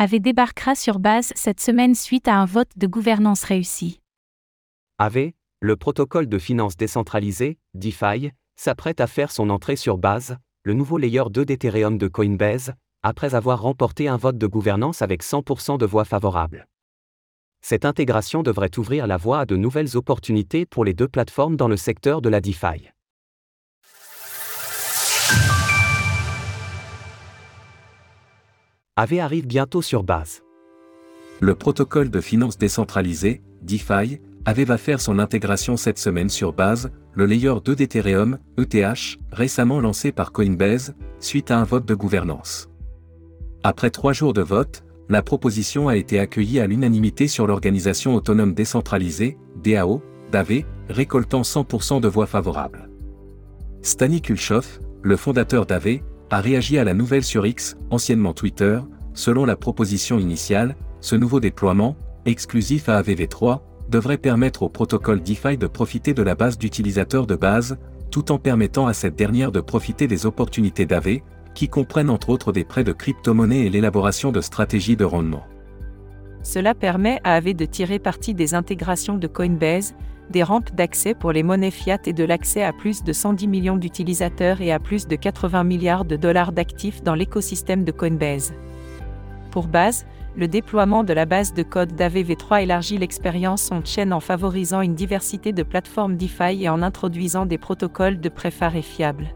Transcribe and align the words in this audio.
AV 0.00 0.20
débarquera 0.20 0.76
sur 0.76 1.00
base 1.00 1.32
cette 1.34 1.58
semaine 1.58 1.96
suite 1.96 2.28
à 2.28 2.36
un 2.36 2.44
vote 2.44 2.70
de 2.76 2.86
gouvernance 2.86 3.42
réussi. 3.42 4.00
AV, 4.98 5.32
le 5.60 5.76
protocole 5.76 6.28
de 6.28 6.38
finance 6.38 6.76
décentralisée, 6.76 7.58
DeFi, 7.74 8.30
s'apprête 8.54 9.00
à 9.00 9.08
faire 9.08 9.32
son 9.32 9.50
entrée 9.50 9.74
sur 9.74 9.98
base, 9.98 10.36
le 10.62 10.74
nouveau 10.74 10.98
layer 10.98 11.24
2 11.28 11.44
d'Ethereum 11.44 11.98
de 11.98 12.06
Coinbase, 12.06 12.74
après 13.02 13.34
avoir 13.34 13.60
remporté 13.60 14.06
un 14.06 14.16
vote 14.16 14.38
de 14.38 14.46
gouvernance 14.46 15.02
avec 15.02 15.24
100% 15.24 15.78
de 15.78 15.86
voix 15.86 16.04
favorables. 16.04 16.68
Cette 17.60 17.84
intégration 17.84 18.44
devrait 18.44 18.78
ouvrir 18.78 19.08
la 19.08 19.16
voie 19.16 19.40
à 19.40 19.46
de 19.46 19.56
nouvelles 19.56 19.96
opportunités 19.96 20.64
pour 20.64 20.84
les 20.84 20.94
deux 20.94 21.08
plateformes 21.08 21.56
dans 21.56 21.66
le 21.66 21.76
secteur 21.76 22.22
de 22.22 22.28
la 22.28 22.40
DeFi. 22.40 22.88
AV 28.98 29.20
arrive 29.20 29.46
bientôt 29.46 29.80
sur 29.80 30.02
base. 30.02 30.42
Le 31.38 31.54
protocole 31.54 32.10
de 32.10 32.20
finance 32.20 32.58
décentralisée, 32.58 33.42
DeFi, 33.62 34.18
AV 34.44 34.60
va 34.62 34.76
faire 34.76 35.00
son 35.00 35.20
intégration 35.20 35.76
cette 35.76 36.00
semaine 36.00 36.28
sur 36.28 36.52
base, 36.52 36.90
le 37.12 37.24
layer 37.24 37.54
2 37.64 37.76
d'Ethereum, 37.76 38.38
ETH, 38.58 39.20
récemment 39.30 39.78
lancé 39.78 40.10
par 40.10 40.32
Coinbase, 40.32 40.96
suite 41.20 41.52
à 41.52 41.60
un 41.60 41.62
vote 41.62 41.86
de 41.86 41.94
gouvernance. 41.94 42.70
Après 43.62 43.90
trois 43.90 44.12
jours 44.12 44.32
de 44.32 44.42
vote, 44.42 44.82
la 45.08 45.22
proposition 45.22 45.86
a 45.86 45.94
été 45.94 46.18
accueillie 46.18 46.58
à 46.58 46.66
l'unanimité 46.66 47.28
sur 47.28 47.46
l'organisation 47.46 48.16
autonome 48.16 48.52
décentralisée, 48.52 49.38
DAO, 49.62 50.02
d'AV, 50.32 50.64
récoltant 50.88 51.42
100% 51.42 52.00
de 52.00 52.08
voix 52.08 52.26
favorables. 52.26 52.90
Stani 53.80 54.20
Kulchov, 54.20 54.80
le 55.02 55.16
fondateur 55.16 55.66
d'AV, 55.66 56.00
a 56.30 56.40
réagi 56.40 56.78
à 56.78 56.84
la 56.84 56.94
nouvelle 56.94 57.24
sur 57.24 57.46
X, 57.46 57.76
anciennement 57.90 58.34
Twitter, 58.34 58.80
selon 59.14 59.44
la 59.44 59.56
proposition 59.56 60.18
initiale, 60.18 60.76
ce 61.00 61.16
nouveau 61.16 61.40
déploiement, 61.40 61.96
exclusif 62.26 62.88
à 62.88 63.00
AVV3, 63.00 63.60
devrait 63.88 64.18
permettre 64.18 64.62
au 64.62 64.68
protocole 64.68 65.22
DeFi 65.22 65.56
de 65.56 65.66
profiter 65.66 66.12
de 66.12 66.22
la 66.22 66.34
base 66.34 66.58
d'utilisateurs 66.58 67.26
de 67.26 67.36
base, 67.36 67.78
tout 68.10 68.30
en 68.32 68.38
permettant 68.38 68.86
à 68.86 68.92
cette 68.92 69.16
dernière 69.16 69.52
de 69.52 69.60
profiter 69.60 70.06
des 70.06 70.26
opportunités 70.26 70.86
d'AV, 70.86 71.20
qui 71.54 71.68
comprennent 71.68 72.10
entre 72.10 72.30
autres 72.30 72.52
des 72.52 72.64
prêts 72.64 72.84
de 72.84 72.92
crypto-monnaies 72.92 73.66
et 73.66 73.70
l'élaboration 73.70 74.30
de 74.30 74.40
stratégies 74.40 74.96
de 74.96 75.04
rendement. 75.04 75.44
Cela 76.42 76.74
permet 76.74 77.20
à 77.24 77.34
AV 77.34 77.54
de 77.54 77.64
tirer 77.64 77.98
parti 77.98 78.34
des 78.34 78.54
intégrations 78.54 79.16
de 79.16 79.26
Coinbase, 79.26 79.94
des 80.30 80.42
rampes 80.42 80.74
d'accès 80.74 81.14
pour 81.14 81.32
les 81.32 81.42
monnaies 81.42 81.70
fiat 81.70 81.98
et 82.06 82.12
de 82.12 82.24
l'accès 82.24 82.62
à 82.62 82.72
plus 82.72 83.02
de 83.02 83.12
110 83.12 83.48
millions 83.48 83.76
d'utilisateurs 83.76 84.60
et 84.60 84.72
à 84.72 84.78
plus 84.78 85.06
de 85.06 85.16
80 85.16 85.64
milliards 85.64 86.04
de 86.04 86.16
dollars 86.16 86.52
d'actifs 86.52 87.02
dans 87.02 87.14
l'écosystème 87.14 87.84
de 87.84 87.92
Coinbase. 87.92 88.52
Pour 89.50 89.66
base, 89.66 90.06
le 90.36 90.46
déploiement 90.46 91.04
de 91.04 91.12
la 91.12 91.24
base 91.24 91.52
de 91.54 91.62
code 91.62 91.94
d'AVV3 91.94 92.62
élargit 92.62 92.98
l'expérience 92.98 93.70
on-chain 93.72 94.12
en 94.12 94.20
favorisant 94.20 94.82
une 94.82 94.94
diversité 94.94 95.52
de 95.52 95.62
plateformes 95.62 96.16
DeFi 96.16 96.62
et 96.62 96.68
en 96.68 96.82
introduisant 96.82 97.46
des 97.46 97.58
protocoles 97.58 98.20
de 98.20 98.28
préfare 98.28 98.76
et 98.76 98.82
fiables. 98.82 99.34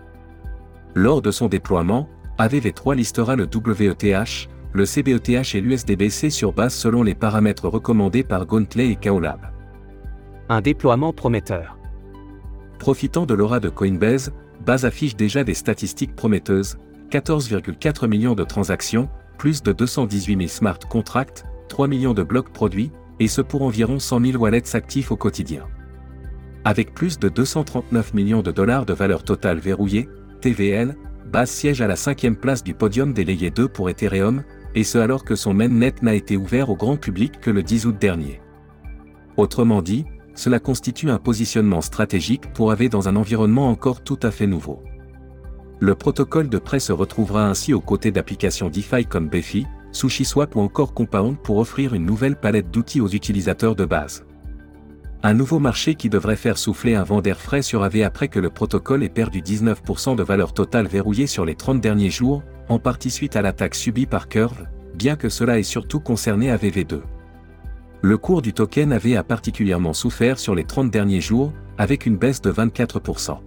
Lors 0.94 1.22
de 1.22 1.30
son 1.30 1.48
déploiement, 1.48 2.08
AVV3 2.38 2.94
listera 2.94 3.34
le 3.34 3.48
WETH, 3.52 4.48
le 4.72 4.84
CBETH 4.84 5.54
et 5.54 5.60
l'USDBC 5.60 6.30
sur 6.30 6.52
base 6.52 6.74
selon 6.74 7.02
les 7.02 7.14
paramètres 7.14 7.68
recommandés 7.68 8.22
par 8.22 8.46
Gauntlet 8.46 8.90
et 8.90 8.96
Kaolab 8.96 9.52
un 10.52 10.60
déploiement 10.60 11.12
prometteur. 11.12 11.78
Profitant 12.78 13.26
de 13.26 13.34
l'aura 13.34 13.60
de 13.60 13.68
Coinbase, 13.68 14.32
Base 14.64 14.84
affiche 14.84 15.16
déjà 15.16 15.44
des 15.44 15.54
statistiques 15.54 16.14
prometteuses, 16.14 16.78
14,4 17.10 18.06
millions 18.06 18.34
de 18.34 18.44
transactions, 18.44 19.08
plus 19.38 19.62
de 19.62 19.72
218 19.72 20.36
000 20.36 20.48
smart 20.48 20.78
contracts, 20.78 21.44
3 21.68 21.88
millions 21.88 22.14
de 22.14 22.22
blocs 22.22 22.52
produits, 22.52 22.92
et 23.18 23.28
ce 23.28 23.40
pour 23.40 23.62
environ 23.62 23.98
100 23.98 24.20
000 24.20 24.42
wallets 24.42 24.76
actifs 24.76 25.10
au 25.10 25.16
quotidien. 25.16 25.66
Avec 26.64 26.94
plus 26.94 27.18
de 27.18 27.28
239 27.28 28.14
millions 28.14 28.42
de 28.42 28.52
dollars 28.52 28.86
de 28.86 28.92
valeur 28.92 29.24
totale 29.24 29.58
verrouillée, 29.58 30.08
TVL, 30.40 30.96
Base 31.32 31.50
siège 31.50 31.80
à 31.80 31.86
la 31.86 31.96
cinquième 31.96 32.36
place 32.36 32.62
du 32.62 32.74
podium 32.74 33.14
des 33.14 33.24
2 33.24 33.68
pour 33.68 33.88
Ethereum, 33.88 34.42
et 34.74 34.84
ce 34.84 34.98
alors 34.98 35.24
que 35.24 35.34
son 35.34 35.54
mainnet 35.54 35.94
n'a 36.02 36.14
été 36.14 36.36
ouvert 36.36 36.68
au 36.68 36.76
grand 36.76 36.96
public 36.96 37.40
que 37.40 37.50
le 37.50 37.62
10 37.62 37.86
août 37.86 37.96
dernier. 37.98 38.40
Autrement 39.38 39.80
dit, 39.80 40.04
cela 40.34 40.58
constitue 40.58 41.10
un 41.10 41.18
positionnement 41.18 41.80
stratégique 41.80 42.52
pour 42.52 42.72
AV 42.72 42.88
dans 42.88 43.08
un 43.08 43.16
environnement 43.16 43.68
encore 43.68 44.02
tout 44.02 44.18
à 44.22 44.30
fait 44.30 44.46
nouveau. 44.46 44.82
Le 45.80 45.94
protocole 45.94 46.48
de 46.48 46.58
prêt 46.58 46.80
se 46.80 46.92
retrouvera 46.92 47.46
ainsi 47.46 47.74
aux 47.74 47.80
côtés 47.80 48.12
d'applications 48.12 48.68
DeFi 48.68 49.04
comme 49.04 49.28
Befi, 49.28 49.66
SushiSwap 49.90 50.56
ou 50.56 50.60
encore 50.60 50.94
Compound 50.94 51.36
pour 51.42 51.58
offrir 51.58 51.94
une 51.94 52.06
nouvelle 52.06 52.36
palette 52.36 52.70
d'outils 52.70 53.00
aux 53.00 53.08
utilisateurs 53.08 53.74
de 53.74 53.84
base. 53.84 54.24
Un 55.24 55.34
nouveau 55.34 55.58
marché 55.58 55.94
qui 55.94 56.08
devrait 56.08 56.36
faire 56.36 56.58
souffler 56.58 56.94
un 56.94 57.04
vent 57.04 57.20
d'air 57.20 57.40
frais 57.40 57.62
sur 57.62 57.84
AV 57.84 58.02
après 58.02 58.28
que 58.28 58.40
le 58.40 58.50
protocole 58.50 59.04
ait 59.04 59.08
perdu 59.08 59.40
19% 59.40 60.16
de 60.16 60.22
valeur 60.22 60.52
totale 60.52 60.86
verrouillée 60.86 61.28
sur 61.28 61.44
les 61.44 61.54
30 61.54 61.80
derniers 61.80 62.10
jours, 62.10 62.42
en 62.68 62.78
partie 62.78 63.10
suite 63.10 63.36
à 63.36 63.42
l'attaque 63.42 63.74
subie 63.74 64.06
par 64.06 64.28
Curve, 64.28 64.66
bien 64.94 65.16
que 65.16 65.28
cela 65.28 65.58
ait 65.58 65.64
surtout 65.64 66.00
concerné 66.00 66.48
AVV2 66.52 67.02
le 68.02 68.18
cours 68.18 68.42
du 68.42 68.52
token 68.52 68.92
avait 68.92 69.16
a 69.16 69.22
particulièrement 69.22 69.92
souffert 69.92 70.38
sur 70.38 70.56
les 70.56 70.64
30 70.64 70.90
derniers 70.90 71.20
jours, 71.20 71.52
avec 71.78 72.04
une 72.04 72.16
baisse 72.16 72.40
de 72.40 72.52
24%. 72.52 73.38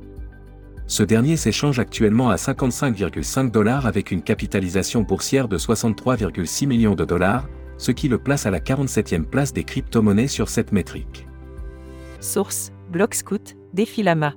Ce 0.88 1.04
dernier 1.04 1.36
s'échange 1.36 1.80
actuellement 1.80 2.30
à 2.30 2.36
55,5 2.36 3.52
dollars 3.52 3.86
avec 3.86 4.12
une 4.12 4.22
capitalisation 4.22 5.02
boursière 5.02 5.50
de 5.50 5.58
63,6 5.58 6.68
millions 6.68 6.96
de 6.96 7.04
dollars, 7.04 7.50
ce 7.78 7.92
qui 7.92 8.08
le 8.08 8.18
place 8.18 8.46
à 8.46 8.52
la 8.52 8.60
47e 8.60 9.24
place 9.24 9.52
des 9.52 9.66
crypto-monnaies 9.66 10.30
sur 10.30 10.48
cette 10.48 10.72
métrique. 10.72 11.28
Source 12.22 12.72
Blockscout, 12.90 13.56
Défilama. 13.74 14.36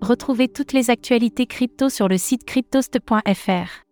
Retrouvez 0.00 0.48
toutes 0.48 0.72
les 0.72 0.90
actualités 0.90 1.46
crypto 1.46 1.90
sur 1.90 2.08
le 2.08 2.16
site 2.16 2.44
cryptost.fr. 2.44 3.84